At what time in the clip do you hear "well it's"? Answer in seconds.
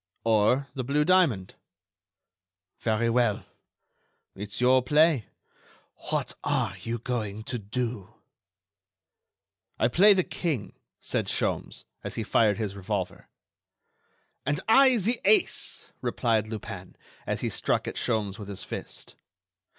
3.07-4.59